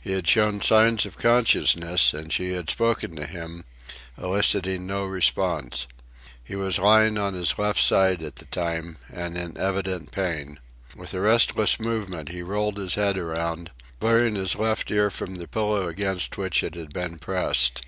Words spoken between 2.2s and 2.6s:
she